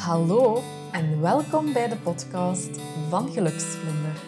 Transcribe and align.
Hallo 0.00 0.62
en 0.92 1.20
welkom 1.20 1.72
bij 1.72 1.88
de 1.88 1.96
podcast 1.96 2.68
van 3.08 3.30
Geluksvlinder. 3.32 4.22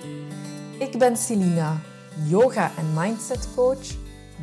Ik 0.79 0.99
ben 0.99 1.17
Celina, 1.17 1.81
yoga- 2.29 2.71
en 2.77 2.93
mindset 2.95 3.49
coach, 3.55 3.97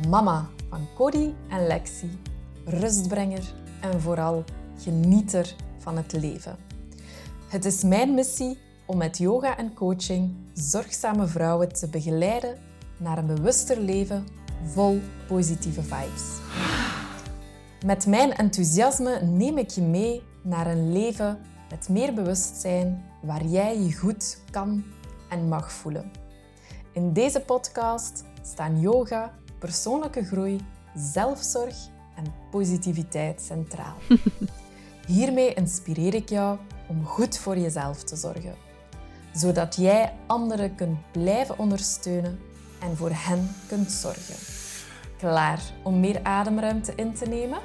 mama 0.08 0.48
van 0.68 0.88
Cody 0.96 1.32
en 1.48 1.66
Lexi, 1.66 2.18
rustbrenger 2.64 3.54
en 3.80 4.00
vooral 4.00 4.44
genieter 4.78 5.54
van 5.78 5.96
het 5.96 6.12
leven. 6.12 6.56
Het 7.48 7.64
is 7.64 7.82
mijn 7.82 8.14
missie 8.14 8.58
om 8.86 8.96
met 8.96 9.18
yoga 9.18 9.56
en 9.56 9.74
coaching 9.74 10.34
zorgzame 10.54 11.26
vrouwen 11.26 11.72
te 11.72 11.88
begeleiden 11.88 12.58
naar 12.96 13.18
een 13.18 13.26
bewuster 13.26 13.80
leven 13.80 14.26
vol 14.64 15.00
positieve 15.28 15.82
vibes. 15.82 16.38
Met 17.86 18.06
mijn 18.06 18.32
enthousiasme 18.32 19.20
neem 19.22 19.58
ik 19.58 19.70
je 19.70 19.82
mee 19.82 20.22
naar 20.42 20.66
een 20.66 20.92
leven 20.92 21.38
met 21.70 21.88
meer 21.88 22.14
bewustzijn 22.14 23.04
waar 23.22 23.44
jij 23.44 23.80
je 23.80 23.96
goed 23.96 24.38
kan 24.50 24.84
en 25.28 25.48
mag 25.48 25.72
voelen. 25.72 26.10
In 26.92 27.12
deze 27.12 27.40
podcast 27.40 28.24
staan 28.42 28.80
yoga, 28.80 29.34
persoonlijke 29.58 30.24
groei, 30.24 30.60
zelfzorg 30.94 31.76
en 32.16 32.24
positiviteit 32.50 33.40
centraal. 33.40 33.96
Hiermee 35.06 35.54
inspireer 35.54 36.14
ik 36.14 36.28
jou 36.28 36.58
om 36.88 37.04
goed 37.04 37.38
voor 37.38 37.58
jezelf 37.58 38.02
te 38.04 38.16
zorgen, 38.16 38.54
zodat 39.32 39.76
jij 39.76 40.12
anderen 40.26 40.74
kunt 40.74 40.98
blijven 41.12 41.58
ondersteunen 41.58 42.38
en 42.80 42.96
voor 42.96 43.10
hen 43.12 43.54
kunt 43.68 43.92
zorgen. 43.92 44.34
Klaar 45.18 45.62
om 45.82 46.00
meer 46.00 46.20
ademruimte 46.22 46.92
in 46.94 47.14
te 47.14 47.26
nemen? 47.26 47.58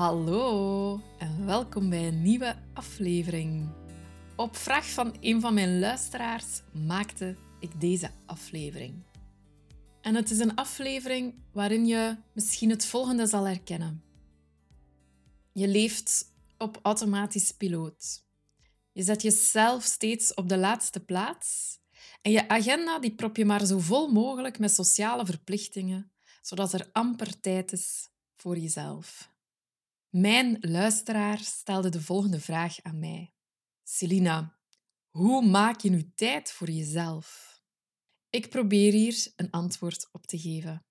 Hallo 0.00 1.00
en 1.18 1.46
welkom 1.46 1.90
bij 1.90 2.08
een 2.08 2.22
nieuwe 2.22 2.56
aflevering. 2.74 3.72
Op 4.36 4.56
vraag 4.56 4.90
van 4.90 5.16
een 5.20 5.40
van 5.40 5.54
mijn 5.54 5.78
luisteraars 5.78 6.62
maakte 6.86 7.36
ik 7.58 7.80
deze 7.80 8.10
aflevering. 8.26 9.02
En 10.00 10.14
het 10.14 10.30
is 10.30 10.38
een 10.38 10.54
aflevering 10.54 11.34
waarin 11.52 11.86
je 11.86 12.16
misschien 12.32 12.70
het 12.70 12.86
volgende 12.86 13.26
zal 13.26 13.46
herkennen. 13.46 14.02
Je 15.52 15.68
leeft 15.68 16.34
op 16.58 16.78
automatisch 16.82 17.52
piloot. 17.52 18.24
Je 18.92 19.02
zet 19.02 19.22
jezelf 19.22 19.84
steeds 19.84 20.34
op 20.34 20.48
de 20.48 20.58
laatste 20.58 21.04
plaats 21.04 21.78
en 22.22 22.32
je 22.32 22.48
agenda 22.48 22.98
die 22.98 23.14
prop 23.14 23.36
je 23.36 23.44
maar 23.44 23.66
zo 23.66 23.78
vol 23.78 24.08
mogelijk 24.08 24.58
met 24.58 24.74
sociale 24.74 25.26
verplichtingen, 25.26 26.12
zodat 26.40 26.72
er 26.72 26.88
amper 26.92 27.40
tijd 27.40 27.72
is 27.72 28.08
voor 28.36 28.58
jezelf. 28.58 29.29
Mijn 30.10 30.56
luisteraar 30.60 31.38
stelde 31.38 31.88
de 31.88 32.00
volgende 32.00 32.40
vraag 32.40 32.82
aan 32.82 32.98
mij. 32.98 33.32
Celina, 33.82 34.58
hoe 35.08 35.46
maak 35.46 35.80
je 35.80 35.90
nu 35.90 36.12
tijd 36.14 36.52
voor 36.52 36.70
jezelf? 36.70 37.58
Ik 38.30 38.48
probeer 38.48 38.92
hier 38.92 39.32
een 39.36 39.50
antwoord 39.50 40.08
op 40.12 40.26
te 40.26 40.38
geven. 40.38 40.86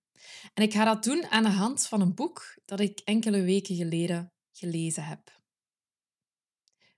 En 0.54 0.64
ik 0.64 0.74
ga 0.74 0.86
dat 0.86 1.04
doen 1.04 1.26
aan 1.26 1.44
de 1.44 1.50
hand 1.50 1.88
van 1.88 2.02
een 2.02 2.16
boek 2.16 2.58
dat 2.66 2.80
ik 2.80 3.00
enkele 3.00 3.42
weken 3.42 3.76
geleden 3.76 4.34
gelezen 4.52 5.04
heb. 5.04 5.42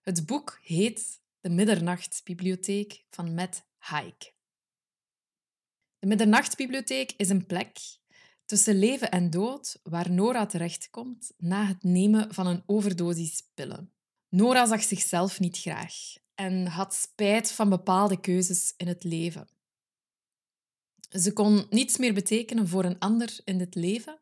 Het 0.01 0.25
boek 0.25 0.59
heet 0.61 1.21
De 1.39 1.49
Middernachtsbibliotheek 1.49 3.05
van 3.09 3.33
Matt 3.33 3.65
Haig. 3.77 4.17
De 5.99 6.07
Middernachtsbibliotheek 6.07 7.11
is 7.11 7.29
een 7.29 7.45
plek 7.45 7.77
tussen 8.51 8.79
leven 8.79 9.11
en 9.11 9.29
dood 9.29 9.79
waar 9.83 10.11
Nora 10.11 10.45
terechtkomt 10.45 11.33
na 11.37 11.65
het 11.65 11.83
nemen 11.83 12.33
van 12.33 12.47
een 12.47 12.63
overdosis 12.65 13.43
pillen. 13.53 13.91
Nora 14.29 14.65
zag 14.65 14.83
zichzelf 14.83 15.39
niet 15.39 15.57
graag 15.57 15.93
en 16.35 16.65
had 16.65 16.93
spijt 16.93 17.51
van 17.51 17.69
bepaalde 17.69 18.19
keuzes 18.19 18.73
in 18.77 18.87
het 18.87 19.03
leven. 19.03 19.47
Ze 21.09 21.33
kon 21.33 21.65
niets 21.69 21.97
meer 21.97 22.13
betekenen 22.13 22.67
voor 22.67 22.83
een 22.83 22.99
ander 22.99 23.39
in 23.43 23.57
dit 23.57 23.75
leven 23.75 24.19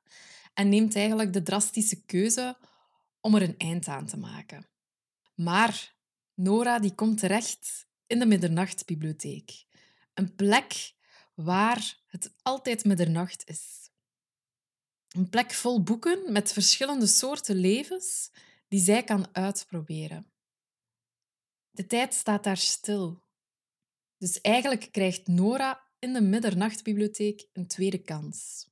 en 0.54 0.70
neemt 0.70 0.96
eigenlijk 0.96 1.34
de 1.34 1.44
drastische 1.44 2.06
keuze 2.06 2.58
om 3.22 3.36
er 3.36 3.42
een 3.42 3.58
eind 3.58 3.88
aan 3.88 4.06
te 4.06 4.18
maken. 4.18 4.70
Maar 5.36 5.96
Nora 6.34 6.80
die 6.80 6.96
komt 6.96 7.20
terecht 7.20 7.88
in 8.08 8.20
de 8.20 8.26
middernachtbibliotheek. 8.26 9.66
Een 10.14 10.36
plek 10.36 10.94
waar 11.36 11.98
het 12.08 12.34
altijd 12.42 12.86
middernacht 12.86 13.48
is. 13.48 13.79
Een 15.10 15.30
plek 15.30 15.52
vol 15.52 15.84
boeken 15.84 16.32
met 16.32 16.54
verschillende 16.54 17.08
soorten 17.08 17.56
levens 17.56 18.32
die 18.68 18.80
zij 18.80 19.04
kan 19.04 19.28
uitproberen. 19.32 20.32
De 21.72 21.86
tijd 21.86 22.14
staat 22.14 22.44
daar 22.44 22.58
stil. 22.58 23.24
Dus 24.18 24.42
eigenlijk 24.42 24.88
krijgt 24.92 25.28
Nora 25.28 25.88
in 26.00 26.14
de 26.14 26.22
middernachtbibliotheek 26.22 27.48
een 27.54 27.68
tweede 27.68 28.04
kans. 28.04 28.68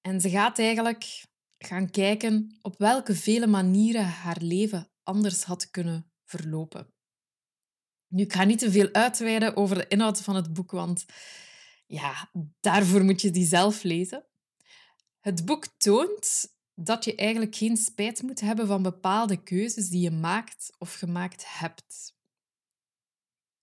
En 0.00 0.20
ze 0.20 0.30
gaat 0.30 0.58
eigenlijk 0.58 1.24
gaan 1.58 1.90
kijken 1.90 2.58
op 2.62 2.78
welke 2.78 3.14
vele 3.14 3.46
manieren 3.46 4.04
haar 4.04 4.38
leven 4.40 4.90
anders 5.02 5.42
had 5.42 5.70
kunnen 5.70 6.12
verlopen. 6.24 6.92
Nu, 8.08 8.22
ik 8.22 8.32
ga 8.32 8.44
niet 8.44 8.58
te 8.58 8.70
veel 8.70 8.92
uitweiden 8.92 9.56
over 9.56 9.76
de 9.76 9.88
inhoud 9.88 10.20
van 10.20 10.36
het 10.36 10.52
boek, 10.52 10.70
want 10.70 11.06
ja, 11.86 12.30
daarvoor 12.60 13.04
moet 13.04 13.20
je 13.20 13.30
die 13.30 13.46
zelf 13.46 13.82
lezen. 13.82 14.27
Het 15.20 15.44
boek 15.44 15.66
toont 15.66 16.56
dat 16.74 17.04
je 17.04 17.14
eigenlijk 17.14 17.56
geen 17.56 17.76
spijt 17.76 18.22
moet 18.22 18.40
hebben 18.40 18.66
van 18.66 18.82
bepaalde 18.82 19.42
keuzes 19.42 19.88
die 19.88 20.00
je 20.00 20.10
maakt 20.10 20.74
of 20.78 20.94
gemaakt 20.94 21.58
hebt. 21.58 22.16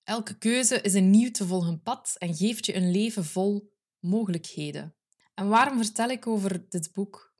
Elke 0.03 0.37
keuze 0.37 0.81
is 0.81 0.93
een 0.93 1.09
nieuw 1.09 1.31
te 1.31 1.47
volgen 1.47 1.81
pad 1.81 2.15
en 2.17 2.35
geeft 2.35 2.65
je 2.65 2.75
een 2.75 2.91
leven 2.91 3.25
vol 3.25 3.73
mogelijkheden. 3.99 4.95
En 5.33 5.47
waarom 5.47 5.77
vertel 5.77 6.09
ik 6.09 6.27
over 6.27 6.69
dit 6.69 6.93
boek? 6.93 7.33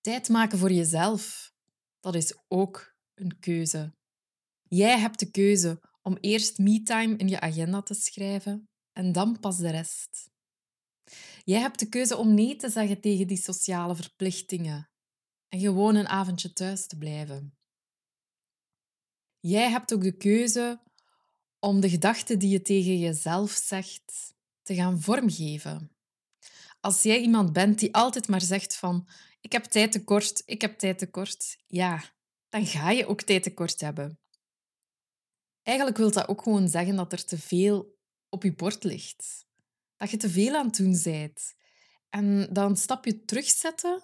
Tijd 0.00 0.28
maken 0.28 0.58
voor 0.58 0.72
jezelf, 0.72 1.52
dat 2.00 2.14
is 2.14 2.36
ook 2.48 2.94
een 3.14 3.38
keuze. 3.38 3.94
Jij 4.62 4.98
hebt 4.98 5.18
de 5.18 5.30
keuze 5.30 5.80
om 6.02 6.16
eerst 6.20 6.58
me-time 6.58 7.16
in 7.16 7.28
je 7.28 7.40
agenda 7.40 7.82
te 7.82 7.94
schrijven 7.94 8.68
en 8.92 9.12
dan 9.12 9.40
pas 9.40 9.58
de 9.58 9.70
rest. 9.70 10.32
Jij 11.44 11.60
hebt 11.60 11.78
de 11.78 11.88
keuze 11.88 12.16
om 12.16 12.34
nee 12.34 12.56
te 12.56 12.68
zeggen 12.68 13.00
tegen 13.00 13.26
die 13.26 13.36
sociale 13.36 13.94
verplichtingen 13.94 14.90
en 15.48 15.60
gewoon 15.60 15.94
een 15.94 16.08
avondje 16.08 16.52
thuis 16.52 16.86
te 16.86 16.98
blijven. 16.98 17.58
Jij 19.40 19.70
hebt 19.70 19.94
ook 19.94 20.02
de 20.02 20.16
keuze 20.16 20.82
om 21.58 21.80
de 21.80 21.88
gedachten 21.88 22.38
die 22.38 22.50
je 22.50 22.62
tegen 22.62 22.98
jezelf 22.98 23.50
zegt 23.50 24.34
te 24.62 24.74
gaan 24.74 25.00
vormgeven. 25.00 25.96
Als 26.80 27.02
jij 27.02 27.20
iemand 27.20 27.52
bent 27.52 27.78
die 27.78 27.94
altijd 27.94 28.28
maar 28.28 28.40
zegt 28.40 28.76
van 28.76 29.08
ik 29.40 29.52
heb 29.52 29.64
tijd 29.64 29.92
tekort, 29.92 30.42
ik 30.44 30.60
heb 30.60 30.78
tijd 30.78 30.98
tekort, 30.98 31.58
ja, 31.66 32.04
dan 32.48 32.66
ga 32.66 32.90
je 32.90 33.06
ook 33.06 33.22
tijd 33.22 33.42
tekort 33.42 33.80
hebben. 33.80 34.18
Eigenlijk 35.62 35.96
wil 35.96 36.10
dat 36.10 36.28
ook 36.28 36.42
gewoon 36.42 36.68
zeggen 36.68 36.96
dat 36.96 37.12
er 37.12 37.24
te 37.24 37.38
veel 37.38 37.98
op 38.28 38.42
je 38.42 38.54
bord 38.54 38.84
ligt. 38.84 39.43
Dat 40.04 40.12
je 40.12 40.18
te 40.18 40.30
veel 40.30 40.54
aan 40.54 40.66
het 40.66 40.76
doen 40.76 41.00
bent. 41.02 41.54
En 42.08 42.48
dan 42.52 42.70
een 42.70 42.76
stapje 42.76 43.24
terugzetten 43.24 44.02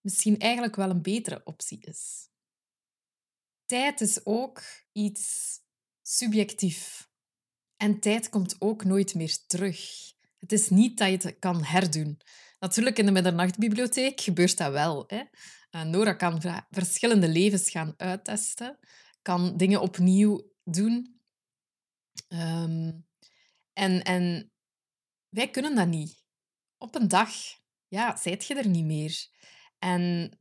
misschien 0.00 0.38
eigenlijk 0.38 0.76
wel 0.76 0.90
een 0.90 1.02
betere 1.02 1.40
optie 1.44 1.86
is. 1.86 2.28
Tijd 3.64 4.00
is 4.00 4.26
ook 4.26 4.62
iets 4.92 5.52
subjectief. 6.02 7.08
En 7.76 8.00
tijd 8.00 8.28
komt 8.28 8.56
ook 8.58 8.84
nooit 8.84 9.14
meer 9.14 9.46
terug. 9.46 9.78
Het 10.38 10.52
is 10.52 10.68
niet 10.68 10.98
dat 10.98 11.08
je 11.08 11.28
het 11.28 11.38
kan 11.38 11.64
herdoen. 11.64 12.20
Natuurlijk, 12.58 12.98
in 12.98 13.06
de 13.06 13.12
middernachtbibliotheek 13.12 14.20
gebeurt 14.20 14.56
dat 14.56 14.72
wel. 14.72 15.04
Hè? 15.06 15.22
Eh, 15.70 15.82
Nora 15.82 16.12
kan 16.12 16.40
verschillende 16.70 17.28
levens 17.28 17.70
gaan 17.70 17.94
uittesten, 17.96 18.78
kan 19.22 19.56
dingen 19.56 19.80
opnieuw 19.80 20.52
doen. 20.62 21.20
Ehm, 22.28 22.92
en, 23.72 24.02
en 24.02 24.53
wij 25.34 25.50
kunnen 25.50 25.74
dat 25.74 25.88
niet. 25.88 26.24
Op 26.78 26.94
een 26.94 27.08
dag, 27.08 27.30
ja, 27.88 28.16
zijt 28.16 28.44
je 28.44 28.54
er 28.54 28.68
niet 28.68 28.84
meer. 28.84 29.28
En 29.78 30.32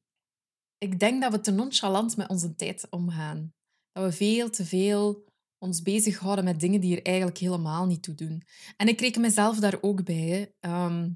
ik 0.77 0.99
denk 0.99 1.21
dat 1.21 1.31
we 1.31 1.39
te 1.39 1.51
nonchalant 1.51 2.17
met 2.17 2.29
onze 2.29 2.55
tijd 2.55 2.87
omgaan. 2.89 3.53
Dat 3.91 4.03
we 4.03 4.11
veel 4.11 4.49
te 4.49 4.65
veel 4.65 5.31
ons 5.57 5.81
bezighouden 5.81 6.45
met 6.45 6.59
dingen 6.59 6.81
die 6.81 6.97
er 6.97 7.05
eigenlijk 7.05 7.37
helemaal 7.37 7.85
niet 7.85 8.03
toe 8.03 8.15
doen. 8.15 8.43
En 8.77 8.87
ik 8.87 8.99
reken 8.99 9.21
mezelf 9.21 9.59
daar 9.59 9.77
ook 9.81 10.03
bij. 10.03 10.55
Ehm, 10.59 11.11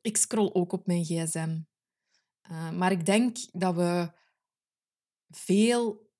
ik 0.00 0.16
scroll 0.16 0.50
ook 0.52 0.72
op 0.72 0.86
mijn 0.86 1.04
gsm. 1.04 1.60
Uh, 2.50 2.70
maar 2.70 2.92
ik 2.92 3.06
denk 3.06 3.36
dat 3.52 3.74
we 3.74 4.12
veel 5.28 6.10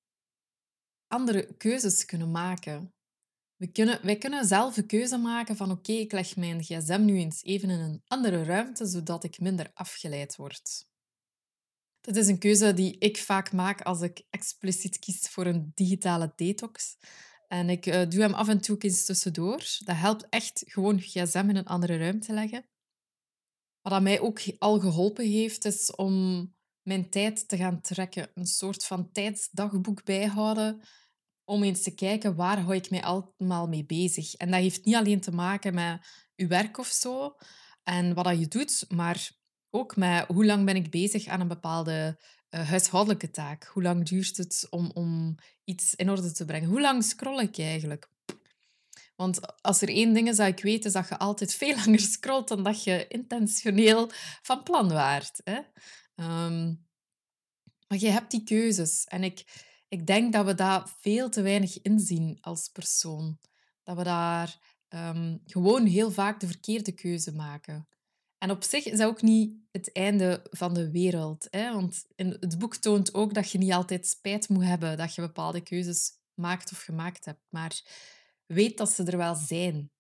andere 1.07 1.57
keuzes 1.57 2.05
kunnen 2.05 2.31
maken. 2.31 2.95
We 3.61 3.73
kunnen, 3.73 4.01
wij 4.03 4.17
kunnen 4.17 4.45
zelf 4.45 4.77
een 4.77 4.87
keuze 4.87 5.17
maken 5.17 5.57
van 5.57 5.71
oké, 5.71 5.93
ik 5.93 6.13
leg 6.13 6.37
mijn 6.37 6.63
gsm 6.63 7.01
nu 7.05 7.19
eens 7.19 7.43
even 7.43 7.71
in 7.71 7.79
een 7.79 8.03
andere 8.07 8.43
ruimte, 8.43 8.87
zodat 8.87 9.25
ik 9.25 9.41
minder 9.41 9.71
afgeleid 9.75 10.37
word. 10.37 10.89
Dat 12.01 12.17
is 12.17 12.27
een 12.27 12.39
keuze 12.39 12.75
die 12.75 12.99
ik 12.99 13.19
vaak 13.19 13.53
maak 13.53 13.81
als 13.83 14.01
ik 14.01 14.23
expliciet 14.31 14.99
kies 14.99 15.29
voor 15.29 15.47
een 15.47 15.73
digitale 15.75 16.33
detox. 16.37 16.97
En 17.49 17.71
ik 17.71 17.87
uh, 17.87 18.09
doe 18.09 18.21
hem 18.21 18.35
af 18.35 18.49
en 18.49 18.61
toe 18.61 18.79
eens 18.79 19.05
tussendoor. 19.05 19.59
Dat 19.85 19.97
helpt 19.97 20.27
echt 20.29 20.63
gewoon 20.67 21.01
gsm 21.01 21.47
in 21.49 21.57
een 21.57 21.67
andere 21.67 21.97
ruimte 21.99 22.33
leggen. 22.33 22.69
Wat 23.81 24.03
mij 24.03 24.21
ook 24.21 24.41
al 24.59 24.81
geholpen 24.81 25.27
heeft, 25.27 25.65
is 25.65 25.95
om 25.95 26.47
mijn 26.83 27.11
tijd 27.11 27.49
te 27.49 27.57
gaan 27.57 27.81
trekken. 27.81 28.31
Een 28.35 28.47
soort 28.47 28.85
van 28.85 29.13
tijdsdagboek 29.13 30.05
bijhouden 30.05 30.83
om 31.51 31.63
eens 31.63 31.83
te 31.83 31.95
kijken 31.95 32.35
waar 32.35 32.61
hou 32.61 32.75
ik 32.75 32.91
mij 32.91 33.03
allemaal 33.03 33.69
mee 33.69 33.85
bezig. 33.85 34.35
En 34.35 34.51
dat 34.51 34.61
heeft 34.61 34.85
niet 34.85 34.95
alleen 34.95 35.21
te 35.21 35.33
maken 35.33 35.75
met 35.75 36.07
je 36.35 36.47
werk 36.47 36.79
of 36.79 36.87
zo 36.87 37.37
en 37.83 38.15
wat 38.15 38.25
dat 38.25 38.39
je 38.39 38.49
doet, 38.49 38.85
maar 38.89 39.31
ook 39.71 39.97
met 39.97 40.27
hoe 40.27 40.45
lang 40.45 40.65
ben 40.65 40.77
ik 40.77 40.91
bezig 40.91 41.27
aan 41.27 41.41
een 41.41 41.49
bepaalde 41.49 42.21
uh, 42.51 42.69
huishoudelijke 42.69 43.31
taak. 43.31 43.65
Hoe 43.65 43.83
lang 43.83 44.09
duurt 44.09 44.37
het 44.37 44.67
om, 44.71 44.91
om 44.95 45.35
iets 45.65 45.95
in 45.95 46.11
orde 46.11 46.33
te 46.33 46.45
brengen? 46.45 46.69
Hoe 46.69 46.81
lang 46.81 47.05
scroll 47.05 47.41
ik 47.41 47.59
eigenlijk? 47.59 48.09
Want 49.17 49.63
als 49.63 49.83
er 49.83 49.89
één 49.89 50.13
ding 50.13 50.29
is 50.29 50.37
dat 50.37 50.49
ik 50.49 50.63
weet, 50.63 50.85
is 50.85 50.93
dat 50.93 51.09
je 51.09 51.19
altijd 51.19 51.55
veel 51.61 51.77
langer 51.77 52.01
scrolt 52.01 52.49
dan 52.49 52.63
dat 52.63 52.85
je 52.85 53.07
intentioneel 53.09 54.11
van 54.43 54.63
plan 54.63 54.89
waart. 54.89 55.41
Hè? 55.45 55.61
Ehm, 56.15 56.75
maar 57.87 57.99
je 57.99 58.09
hebt 58.09 58.31
die 58.31 58.43
keuzes. 58.43 59.05
En 59.05 59.25
ik, 59.25 59.45
ik 59.91 60.07
denk 60.07 60.33
dat 60.33 60.47
we 60.47 60.55
daar 60.55 60.89
veel 61.01 61.29
te 61.29 61.43
weinig 61.43 61.83
inzien 61.83 62.39
als 62.41 62.69
persoon. 62.69 63.39
Dat 63.83 63.97
we 63.97 64.03
daar 64.03 64.79
ehm, 64.89 65.37
gewoon 65.45 65.87
heel 65.87 66.11
vaak 66.11 66.41
de 66.41 66.47
verkeerde 66.47 66.93
keuze 66.93 67.35
maken. 67.35 67.89
En 68.39 68.51
op 68.51 68.63
zich 68.63 68.85
is 68.85 68.99
dat 68.99 69.09
ook 69.09 69.23
niet 69.23 69.55
het 69.71 69.93
einde 69.93 70.47
van 70.51 70.75
de 70.75 70.91
wereld. 70.91 71.47
Hè? 71.51 71.73
Want 71.73 72.07
het 72.17 72.59
boek 72.59 72.77
toont 72.77 73.15
ook 73.15 73.35
dat 73.35 73.51
je 73.51 73.59
niet 73.59 73.73
altijd 73.73 74.07
spijt 74.07 74.49
moet 74.49 74.65
hebben 74.65 74.97
dat 74.97 75.15
je 75.15 75.21
bepaalde 75.21 75.61
keuzes 75.61 76.13
maakt 76.35 76.73
of 76.73 76.79
gemaakt 76.79 77.25
hebt. 77.25 77.43
Maar 77.49 77.83
weet 78.47 78.79
dat 78.79 78.91
ze 78.91 79.05
er 79.05 79.17
wel 79.17 79.35
zijn. 79.35 79.91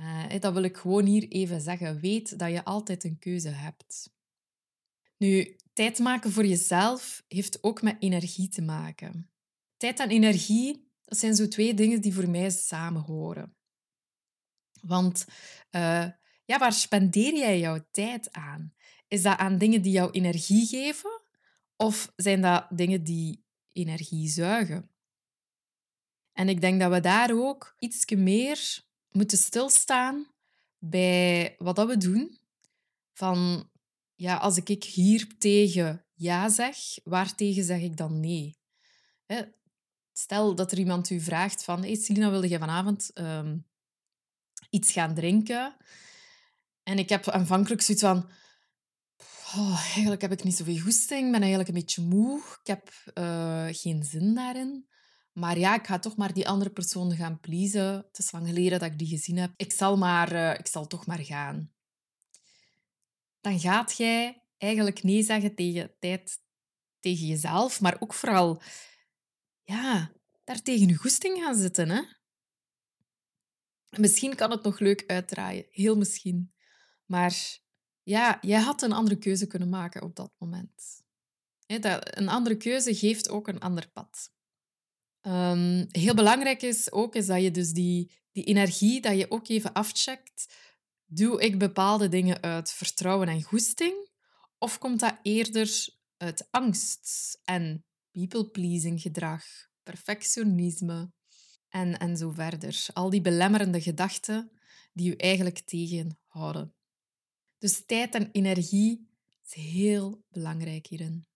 Uh, 0.00 0.40
dat 0.40 0.52
wil 0.52 0.62
ik 0.62 0.76
gewoon 0.76 1.04
hier 1.04 1.28
even 1.28 1.60
zeggen. 1.60 2.00
Weet 2.00 2.38
dat 2.38 2.50
je 2.50 2.64
altijd 2.64 3.04
een 3.04 3.18
keuze 3.18 3.48
hebt. 3.48 4.14
Nu, 5.16 5.56
tijd 5.72 5.98
maken 5.98 6.32
voor 6.32 6.46
jezelf 6.46 7.24
heeft 7.28 7.62
ook 7.62 7.82
met 7.82 7.96
energie 7.98 8.48
te 8.48 8.62
maken. 8.62 9.30
Tijd 9.76 10.00
en 10.00 10.10
energie, 10.10 10.90
dat 11.04 11.18
zijn 11.18 11.34
zo 11.34 11.48
twee 11.48 11.74
dingen 11.74 12.00
die 12.00 12.14
voor 12.14 12.28
mij 12.28 12.50
samenhoren. 12.50 13.56
Want 14.80 15.26
uh, 15.70 16.06
ja, 16.44 16.58
waar 16.58 16.72
spendeer 16.72 17.36
jij 17.36 17.58
jouw 17.58 17.86
tijd 17.90 18.32
aan? 18.32 18.74
Is 19.08 19.22
dat 19.22 19.38
aan 19.38 19.58
dingen 19.58 19.82
die 19.82 19.92
jou 19.92 20.10
energie 20.10 20.66
geven? 20.66 21.22
Of 21.76 22.12
zijn 22.16 22.40
dat 22.40 22.66
dingen 22.70 23.04
die 23.04 23.44
energie 23.72 24.28
zuigen? 24.28 24.90
En 26.32 26.48
ik 26.48 26.60
denk 26.60 26.80
dat 26.80 26.92
we 26.92 27.00
daar 27.00 27.30
ook 27.32 27.74
iets 27.78 28.10
meer 28.10 28.84
moeten 29.10 29.38
stilstaan 29.38 30.32
bij 30.78 31.54
wat 31.58 31.76
dat 31.76 31.88
we 31.88 31.96
doen. 31.96 32.38
Van, 33.12 33.70
ja, 34.16 34.36
als 34.36 34.56
ik 34.56 34.82
hier 34.82 35.38
tegen 35.38 36.04
ja 36.14 36.48
zeg, 36.48 36.76
waar 37.04 37.34
tegen 37.34 37.64
zeg 37.64 37.80
ik 37.80 37.96
dan 37.96 38.20
nee? 38.20 38.58
Stel 40.12 40.54
dat 40.54 40.72
er 40.72 40.78
iemand 40.78 41.10
u 41.10 41.20
vraagt 41.20 41.64
van, 41.64 41.82
hey 41.82 41.94
Selina, 41.94 42.30
wilde 42.30 42.48
je 42.48 42.58
vanavond 42.58 43.10
um, 43.14 43.66
iets 44.70 44.92
gaan 44.92 45.14
drinken? 45.14 45.76
En 46.82 46.98
ik 46.98 47.08
heb 47.08 47.28
aanvankelijk 47.28 47.80
zoiets 47.80 48.04
van... 48.04 48.30
Oh, 49.56 49.86
eigenlijk 49.92 50.20
heb 50.20 50.32
ik 50.32 50.44
niet 50.44 50.56
zoveel 50.56 50.78
goesting. 50.78 51.26
Ik 51.26 51.30
ben 51.32 51.40
eigenlijk 51.40 51.68
een 51.68 51.74
beetje 51.74 52.02
moe. 52.02 52.38
Ik 52.62 52.66
heb 52.66 52.92
uh, 53.14 53.66
geen 53.70 54.04
zin 54.04 54.34
daarin. 54.34 54.88
Maar 55.32 55.58
ja, 55.58 55.74
ik 55.74 55.86
ga 55.86 55.98
toch 55.98 56.16
maar 56.16 56.32
die 56.32 56.48
andere 56.48 56.70
persoon 56.70 57.16
gaan 57.16 57.40
pleasen. 57.40 57.94
Het 57.94 58.18
is 58.18 58.32
lang 58.32 58.46
geleden 58.46 58.78
dat 58.78 58.90
ik 58.90 58.98
die 58.98 59.08
gezien 59.08 59.36
heb. 59.36 59.52
Ik 59.56 59.72
zal, 59.72 59.96
maar, 59.96 60.32
uh, 60.32 60.54
ik 60.58 60.66
zal 60.66 60.86
toch 60.86 61.06
maar 61.06 61.24
gaan. 61.24 61.70
Dan 63.46 63.60
gaat 63.60 63.96
jij 63.96 64.42
eigenlijk 64.58 65.02
nee 65.02 65.22
zeggen 65.22 65.54
tegen 65.54 65.94
tijd 65.98 66.40
tegen 67.00 67.26
jezelf, 67.26 67.80
maar 67.80 67.96
ook 68.00 68.14
vooral 68.14 68.62
ja, 69.62 70.12
daar 70.44 70.62
tegen 70.62 70.88
je 70.88 70.94
goesting 70.94 71.38
gaan 71.38 71.54
zitten. 71.54 71.88
Hè? 71.88 72.02
Misschien 73.98 74.34
kan 74.34 74.50
het 74.50 74.62
nog 74.62 74.78
leuk 74.78 75.04
uitdraaien, 75.06 75.66
heel 75.70 75.96
misschien. 75.96 76.54
Maar 77.04 77.58
ja, 78.02 78.38
jij 78.40 78.60
had 78.60 78.82
een 78.82 78.92
andere 78.92 79.18
keuze 79.18 79.46
kunnen 79.46 79.68
maken 79.68 80.02
op 80.02 80.16
dat 80.16 80.32
moment. 80.38 81.02
Een 81.66 82.28
andere 82.28 82.56
keuze 82.56 82.94
geeft 82.94 83.28
ook 83.28 83.48
een 83.48 83.60
ander 83.60 83.90
pad. 83.90 84.32
Um, 85.22 85.86
heel 85.88 86.14
belangrijk 86.14 86.62
is 86.62 86.92
ook 86.92 87.14
is 87.14 87.26
dat 87.26 87.42
je 87.42 87.50
dus 87.50 87.70
die, 87.72 88.22
die 88.32 88.44
energie, 88.44 89.00
dat 89.00 89.18
je 89.18 89.30
ook 89.30 89.48
even 89.48 89.72
afcheckt. 89.72 90.54
Doe 91.08 91.40
ik 91.40 91.58
bepaalde 91.58 92.08
dingen 92.08 92.42
uit 92.42 92.72
vertrouwen 92.72 93.28
en 93.28 93.42
goesting? 93.42 94.08
Of 94.58 94.78
komt 94.78 95.00
dat 95.00 95.18
eerder 95.22 95.88
uit 96.16 96.48
angst 96.50 97.38
en 97.44 97.84
people-pleasing 98.10 99.00
gedrag, 99.00 99.44
perfectionisme 99.82 101.12
en, 101.68 101.98
en 101.98 102.16
zo 102.16 102.30
verder? 102.30 102.86
Al 102.92 103.10
die 103.10 103.20
belemmerende 103.20 103.80
gedachten 103.80 104.50
die 104.92 105.08
je 105.08 105.16
eigenlijk 105.16 105.58
tegenhouden. 105.58 106.74
Dus 107.58 107.84
tijd 107.86 108.14
en 108.14 108.30
energie 108.30 109.08
is 109.44 109.54
heel 109.54 110.24
belangrijk 110.28 110.86
hierin. 110.86 111.26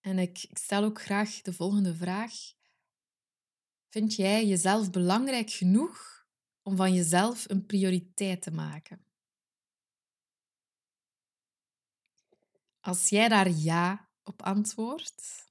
En 0.00 0.18
ik 0.18 0.46
stel 0.52 0.84
ook 0.84 1.00
graag 1.02 1.40
de 1.42 1.52
volgende 1.52 1.94
vraag. 1.94 2.32
Vind 3.88 4.14
jij 4.14 4.46
jezelf 4.46 4.90
belangrijk 4.90 5.50
genoeg 5.50 6.15
om 6.66 6.76
van 6.76 6.94
jezelf 6.94 7.48
een 7.48 7.66
prioriteit 7.66 8.42
te 8.42 8.50
maken? 8.50 9.04
Als 12.80 13.08
jij 13.08 13.28
daar 13.28 13.50
ja 13.50 14.08
op 14.22 14.42
antwoordt, 14.42 15.50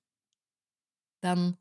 dan 1.19 1.57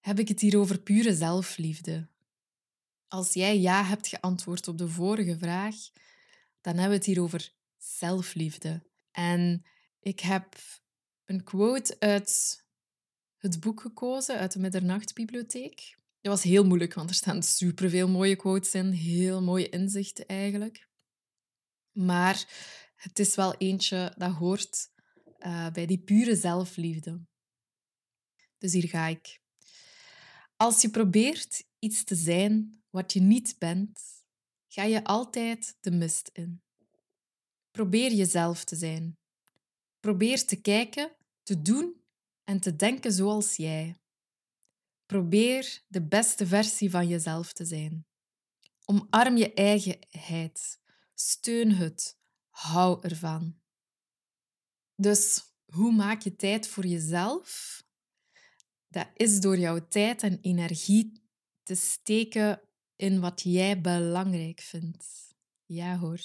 heb 0.00 0.18
ik 0.18 0.28
het 0.28 0.40
hier 0.40 0.58
over 0.58 0.80
pure 0.80 1.14
zelfliefde. 1.14 2.08
Als 3.08 3.32
jij 3.32 3.58
ja 3.58 3.84
hebt 3.84 4.08
geantwoord 4.08 4.68
op 4.68 4.78
de 4.78 4.88
vorige 4.88 5.38
vraag, 5.38 5.74
dan 6.60 6.72
hebben 6.72 6.90
we 6.90 6.96
het 6.96 7.06
hier 7.06 7.22
over 7.22 7.52
zelfliefde. 7.76 8.82
En 9.10 9.64
ik 10.00 10.20
heb 10.20 10.56
een 11.24 11.44
quote 11.44 11.96
uit 12.00 12.64
het 13.36 13.60
boek 13.60 13.80
gekozen, 13.80 14.38
uit 14.38 14.52
de 14.52 14.58
Middernachtbibliotheek. 14.58 15.98
Dat 16.20 16.32
was 16.32 16.42
heel 16.42 16.64
moeilijk, 16.64 16.94
want 16.94 17.08
er 17.08 17.14
staan 17.14 17.42
superveel 17.42 18.08
mooie 18.08 18.36
quotes 18.36 18.74
in, 18.74 18.90
heel 18.90 19.42
mooie 19.42 19.68
inzichten 19.68 20.26
eigenlijk. 20.26 20.88
Maar 21.92 22.46
het 22.94 23.18
is 23.18 23.34
wel 23.34 23.54
eentje 23.54 24.14
dat 24.16 24.32
hoort 24.32 24.90
uh, 25.38 25.70
bij 25.70 25.86
die 25.86 25.98
pure 25.98 26.36
zelfliefde. 26.36 27.20
Dus 28.58 28.72
hier 28.72 28.88
ga 28.88 29.06
ik. 29.06 29.40
Als 30.56 30.82
je 30.82 30.90
probeert 30.90 31.64
iets 31.78 32.04
te 32.04 32.14
zijn 32.14 32.82
wat 32.90 33.12
je 33.12 33.20
niet 33.20 33.56
bent, 33.58 34.00
ga 34.68 34.82
je 34.82 35.04
altijd 35.04 35.76
de 35.80 35.90
mist 35.90 36.30
in. 36.32 36.62
Probeer 37.70 38.12
jezelf 38.12 38.64
te 38.64 38.76
zijn. 38.76 39.18
Probeer 40.00 40.46
te 40.46 40.60
kijken, 40.60 41.16
te 41.42 41.62
doen 41.62 42.04
en 42.44 42.60
te 42.60 42.76
denken 42.76 43.12
zoals 43.12 43.56
jij. 43.56 43.99
Probeer 45.10 45.82
de 45.88 46.02
beste 46.06 46.46
versie 46.46 46.90
van 46.90 47.08
jezelf 47.08 47.52
te 47.52 47.64
zijn. 47.64 48.06
Omarm 48.84 49.36
je 49.36 49.54
eigenheid. 49.54 50.80
Steun 51.14 51.72
het. 51.72 52.18
Hou 52.48 52.98
ervan. 53.02 53.60
Dus 54.94 55.42
hoe 55.64 55.92
maak 55.92 56.22
je 56.22 56.36
tijd 56.36 56.68
voor 56.68 56.86
jezelf? 56.86 57.82
Dat 58.88 59.08
is 59.14 59.40
door 59.40 59.58
jouw 59.58 59.88
tijd 59.88 60.22
en 60.22 60.38
energie 60.40 61.22
te 61.62 61.74
steken 61.74 62.60
in 62.96 63.20
wat 63.20 63.40
jij 63.44 63.80
belangrijk 63.80 64.60
vindt. 64.60 65.34
Ja 65.64 65.98
hoor, 65.98 66.20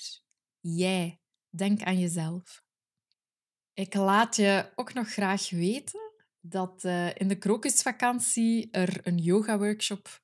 jij. 0.60 1.22
Denk 1.50 1.84
aan 1.84 2.00
jezelf. 2.00 2.64
Ik 3.74 3.94
laat 3.94 4.36
je 4.36 4.72
ook 4.76 4.94
nog 4.94 5.10
graag 5.10 5.50
weten 5.50 6.05
dat 6.48 6.84
uh, 6.84 7.10
in 7.16 7.28
de 7.28 7.38
krokusvakantie 7.38 8.72
er 8.72 9.08
een 9.08 9.18
yoga-workshop 9.18 10.22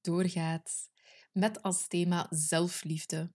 doorgaat 0.00 0.88
met 1.32 1.62
als 1.62 1.86
thema 1.86 2.26
zelfliefde. 2.30 3.34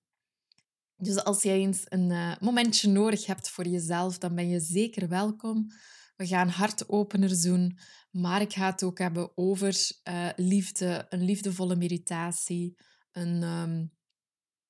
Dus 0.95 1.23
als 1.23 1.43
jij 1.43 1.59
eens 1.59 1.83
een 1.85 2.09
uh, 2.09 2.35
momentje 2.39 2.89
nodig 2.89 3.25
hebt 3.25 3.49
voor 3.49 3.67
jezelf, 3.67 4.17
dan 4.17 4.35
ben 4.35 4.49
je 4.49 4.59
zeker 4.59 5.07
welkom. 5.07 5.67
We 6.15 6.27
gaan 6.27 6.49
hartopeners 6.49 7.41
doen, 7.41 7.79
maar 8.11 8.41
ik 8.41 8.53
ga 8.53 8.65
het 8.71 8.83
ook 8.83 8.97
hebben 8.97 9.37
over 9.37 9.91
uh, 10.09 10.29
liefde, 10.35 11.05
een 11.09 11.23
liefdevolle 11.23 11.75
meditatie, 11.75 12.77
een 13.11 13.43
um, 13.43 13.91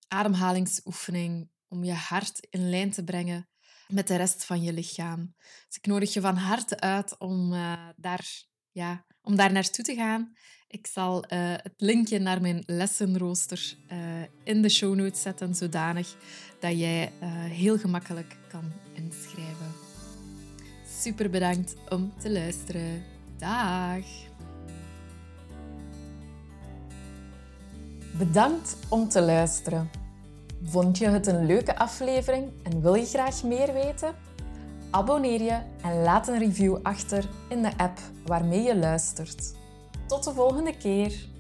ademhalingsoefening 0.08 1.50
om 1.68 1.84
je 1.84 1.94
hart 1.94 2.48
in 2.50 2.70
lijn 2.70 2.92
te 2.92 3.04
brengen 3.04 3.50
met 3.88 4.08
de 4.08 4.15
rest 4.15 4.46
van 4.46 4.62
je 4.62 4.74
lichaam. 4.74 5.36
Dus 5.67 5.77
ik 5.77 5.86
nodig 5.86 6.13
je 6.13 6.22
van 6.22 6.36
harte 6.36 6.79
uit 6.79 7.17
om, 7.17 7.53
uh, 7.53 7.74
daar, 7.96 8.44
ja, 8.72 9.06
om 9.22 9.36
daar 9.36 9.51
naartoe 9.51 9.86
te 9.86 9.96
gaan. 9.96 10.34
Ik 10.67 10.88
zal 10.88 11.24
uh, 11.24 11.53
het 11.56 11.74
linkje 11.77 12.20
naar 12.20 12.41
mijn 12.41 12.63
lessenrooster 12.65 13.77
uh, 13.91 13.98
in 14.44 14.62
de 14.62 14.70
show 14.70 14.96
notes 14.96 15.22
zetten, 15.22 15.56
zodanig 15.56 16.15
dat 16.60 16.79
jij 16.79 17.12
heel 17.50 17.77
gemakkelijk 17.77 18.38
kan 18.50 18.72
inschrijven. 18.94 19.74
Super 21.00 21.29
bedankt 21.29 21.75
om 21.89 22.13
te 22.20 22.32
luisteren. 22.32 23.03
Dag! 23.38 24.06
Bedankt 28.17 28.77
om 28.89 29.10
te 29.10 29.22
luisteren. 29.22 30.07
Vond 30.64 30.98
je 30.98 31.08
het 31.08 31.28
een 31.28 31.46
leuke 31.46 31.78
aflevering 31.78 32.52
en 32.64 32.82
wil 32.82 32.94
je 32.94 33.06
graag 33.06 33.44
meer 33.44 33.74
weten? 33.74 34.16
Abonneer 34.92 35.42
je 35.42 35.60
en 35.82 36.02
laat 36.04 36.28
een 36.28 36.40
review 36.40 36.78
achter 36.84 37.26
in 37.50 37.62
de 37.62 37.72
app 37.78 38.00
waarmee 38.26 38.62
je 38.62 38.78
luistert. 38.78 39.56
Tot 40.08 40.24
de 40.24 40.34
volgende 40.34 40.78
keer! 40.78 41.36